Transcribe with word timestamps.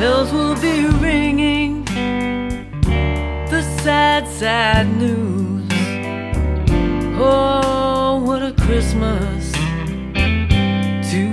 bells 0.00 0.32
will 0.32 0.58
be 0.62 0.86
ringing 1.06 1.84
the 3.52 3.62
sad, 3.82 4.26
sad 4.26 4.86
news. 4.96 5.68
Oh, 7.18 8.22
what 8.24 8.42
a 8.42 8.52
Christmas 8.64 9.52
to 11.12 11.26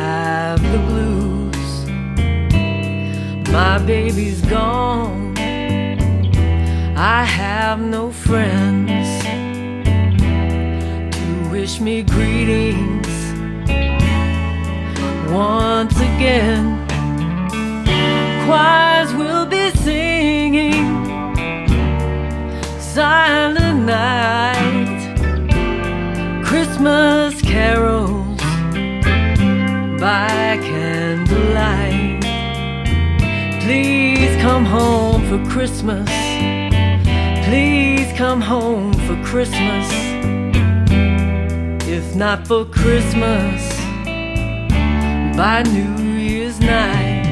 have 0.00 0.62
the 0.72 0.78
blues. 0.88 1.70
My 3.50 3.76
baby's 3.84 4.40
gone, 4.46 5.36
I 6.96 7.22
have 7.22 7.80
no 7.80 8.10
friends 8.10 9.08
to 11.16 11.50
wish 11.50 11.80
me 11.80 12.02
greetings 12.02 13.14
once 15.30 15.96
again 16.00 16.85
by 30.86 30.92
candlelight. 30.92 32.22
Please 33.62 34.40
come 34.40 34.64
home 34.64 35.22
for 35.28 35.50
Christmas. 35.50 36.08
Please 37.46 38.12
come 38.16 38.40
home 38.40 38.92
for 39.06 39.16
Christmas. 39.24 39.88
If 41.88 42.14
not 42.14 42.46
for 42.46 42.64
Christmas, 42.64 43.76
by 45.36 45.62
New 45.64 46.02
Year's 46.02 46.60
night 46.60 47.24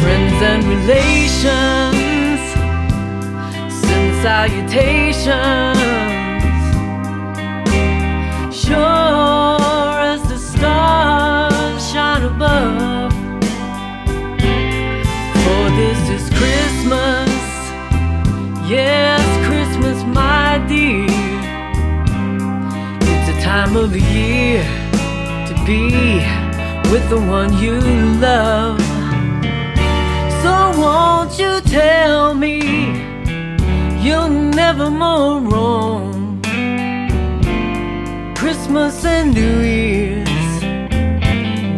friends 0.00 0.42
and 0.42 0.64
relations 0.64 1.98
send 3.82 4.22
salutations 4.22 6.07
time 23.68 23.76
of 23.76 23.92
the 23.92 24.00
year 24.00 24.62
to 25.46 25.54
be 25.66 25.90
with 26.90 27.06
the 27.10 27.20
one 27.38 27.52
you 27.58 27.78
love 28.18 28.80
So 30.42 30.54
won't 30.80 31.38
you 31.38 31.60
tell 31.60 32.34
me 32.34 32.60
you'll 34.02 34.30
never 34.30 34.90
more 34.90 35.40
roam? 35.40 36.40
Christmas 38.34 39.04
and 39.04 39.34
New 39.34 39.60
Year's 39.60 40.54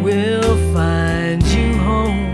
will 0.01 0.55
find 0.73 1.43
you 1.55 1.73
home. 1.89 2.33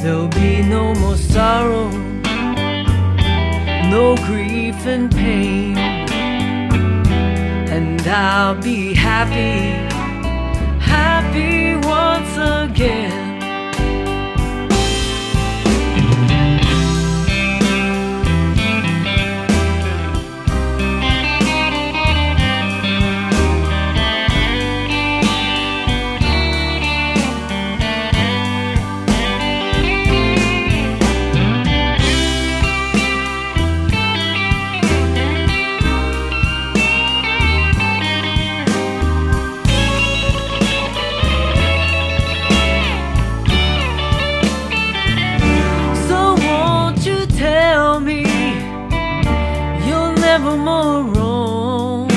There'll 0.00 0.34
be 0.44 0.62
no 0.62 0.94
more 0.96 1.16
sorrow, 1.16 1.88
no 3.94 4.16
grief 4.26 4.86
and 4.86 5.10
pain, 5.10 5.85
and 7.76 8.00
I'll 8.08 8.54
be 8.62 8.94
happy, 8.94 9.60
happy 10.80 11.74
once 11.86 12.15
never 50.38 50.56
more 50.58 51.02
roam. 51.14 52.08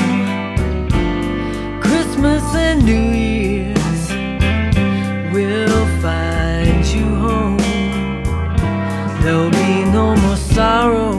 Christmas 1.80 2.44
and 2.54 2.84
New 2.84 3.08
Year's 3.26 4.04
will 5.34 5.86
find 6.02 6.86
you 6.96 7.06
home. 7.26 7.58
There'll 9.22 9.52
be 9.52 9.86
no 9.98 10.18
more 10.18 10.36
sorrow, 10.36 11.14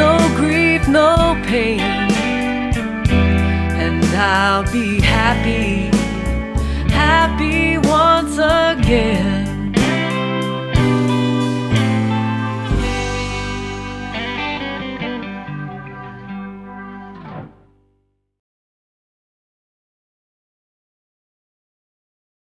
no 0.00 0.10
grief, 0.36 0.86
no 0.86 1.36
pain, 1.46 1.80
and 3.84 4.04
I'll 4.14 4.70
be 4.70 5.00
happy, 5.00 5.90
happy 6.92 7.78
once 7.78 8.34
again. 8.38 9.41